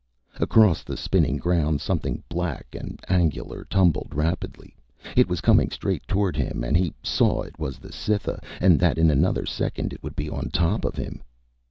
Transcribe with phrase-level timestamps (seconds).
[0.39, 4.75] Across the spinning ground, something black and angular tumbled rapidly.
[5.15, 8.97] It was coming straight toward him and he saw it was the Cytha and that
[8.97, 11.21] in another second it would be on top of him.